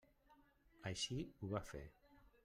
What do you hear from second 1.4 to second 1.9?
ho va fer.